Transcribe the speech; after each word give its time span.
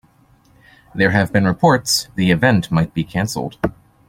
There 0.95 1.11
have 1.11 1.31
been 1.31 1.45
reports 1.45 2.07
the 2.15 2.31
event 2.31 2.71
might 2.71 2.91
be 2.91 3.03
canceled. 3.03 3.59